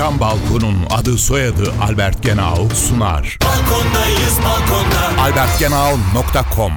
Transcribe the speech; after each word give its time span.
Cam 0.00 0.20
Balkon'un 0.20 0.76
adı 0.90 1.18
soyadı 1.18 1.72
Albert 1.80 2.22
Genau 2.22 2.68
sunar. 2.74 3.38
Balkondayız 3.44 4.38
balkonda. 4.44 5.22
albertgenau.com 5.22 6.72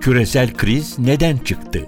Küresel 0.00 0.54
kriz 0.54 0.98
neden 0.98 1.36
çıktı? 1.36 1.86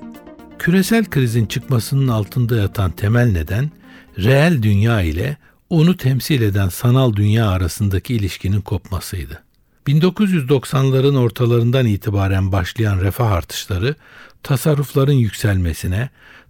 Küresel 0.59 1.05
krizin 1.05 1.47
çıkmasının 1.47 2.09
altında 2.09 2.57
yatan 2.57 2.91
temel 2.91 3.33
neden, 3.33 3.71
reel 4.19 4.63
dünya 4.63 5.03
ile 5.03 5.37
onu 5.71 5.97
temsil 5.97 6.43
eden 6.43 6.69
sanal 6.69 7.13
dünya 7.13 7.49
arasındaki 7.49 8.15
ilişkinin 8.15 8.61
kopmasıydı. 8.61 9.43
1990'ların 9.87 11.17
ortalarından 11.19 11.87
itibaren 11.87 12.53
başlayan 12.53 13.01
refah 13.01 13.31
artışları, 13.31 13.95
tasarrufların 14.43 15.13
yükselmesine, 15.13 16.09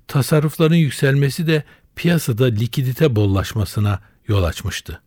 tasarrufların 0.08 0.74
yükselmesi 0.74 1.46
de 1.46 1.64
piyasada 1.96 2.44
likidite 2.44 3.16
bollaşmasına 3.16 4.00
yol 4.28 4.42
açmıştı. 4.42 5.00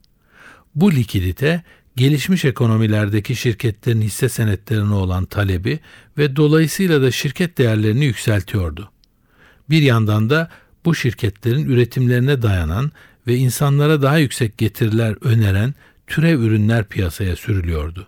Bu 0.75 0.91
likidite 0.91 1.63
gelişmiş 1.95 2.45
ekonomilerdeki 2.45 3.35
şirketlerin 3.35 4.01
hisse 4.01 4.29
senetlerine 4.29 4.93
olan 4.93 5.25
talebi 5.25 5.79
ve 6.17 6.35
dolayısıyla 6.35 7.01
da 7.01 7.11
şirket 7.11 7.57
değerlerini 7.57 8.05
yükseltiyordu. 8.05 8.91
Bir 9.69 9.81
yandan 9.81 10.29
da 10.29 10.49
bu 10.85 10.95
şirketlerin 10.95 11.65
üretimlerine 11.65 12.41
dayanan 12.41 12.91
ve 13.27 13.35
insanlara 13.35 14.01
daha 14.01 14.17
yüksek 14.17 14.57
getiriler 14.57 15.15
öneren 15.21 15.73
türev 16.07 16.39
ürünler 16.39 16.87
piyasaya 16.87 17.35
sürülüyordu. 17.35 18.07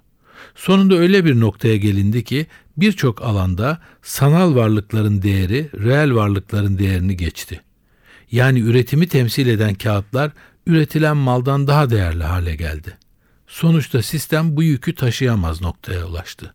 Sonunda 0.56 0.96
öyle 0.96 1.26
bir 1.26 1.40
noktaya 1.40 1.78
gelindi 1.78 2.24
ki 2.24 2.48
birçok 2.78 3.22
alanda 3.22 3.82
sanal 4.02 4.56
varlıkların 4.56 5.22
değeri 5.22 5.70
reel 5.74 6.16
varlıkların 6.16 6.78
değerini 6.78 7.18
geçti. 7.18 7.62
Yani 8.32 8.60
üretimi 8.60 9.08
temsil 9.08 9.48
eden 9.48 9.74
kağıtlar 9.76 10.32
üretilen 10.68 11.18
maldan 11.18 11.68
daha 11.68 11.90
değerli 11.90 12.24
hale 12.24 12.56
geldi. 12.56 12.98
Sonuçta 13.48 14.02
sistem 14.02 14.56
bu 14.56 14.64
yükü 14.64 14.96
taşıyamaz 14.96 15.62
noktaya 15.62 16.06
ulaştı. 16.06 16.54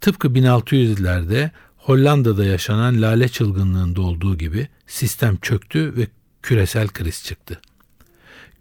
Tıpkı 0.00 0.28
1600'lerde 0.28 1.50
Hollanda'da 1.76 2.44
yaşanan 2.44 3.02
lale 3.02 3.28
çılgınlığında 3.28 4.00
olduğu 4.00 4.38
gibi 4.38 4.68
sistem 4.86 5.36
çöktü 5.36 5.96
ve 5.96 6.06
küresel 6.42 6.88
kriz 6.88 7.24
çıktı. 7.24 7.60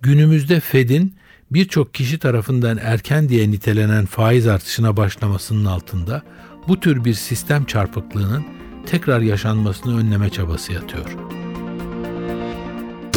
Günümüzde 0.01 0.59
Fed'in 0.59 1.15
birçok 1.51 1.93
kişi 1.93 2.19
tarafından 2.19 2.79
erken 2.81 3.29
diye 3.29 3.51
nitelenen 3.51 4.05
faiz 4.05 4.47
artışına 4.47 4.97
başlamasının 4.97 5.65
altında 5.65 6.21
bu 6.67 6.79
tür 6.79 7.05
bir 7.05 7.13
sistem 7.13 7.65
çarpıklığının 7.65 8.45
tekrar 8.85 9.21
yaşanmasını 9.21 9.97
önleme 9.97 10.29
çabası 10.29 10.73
yatıyor. 10.73 11.32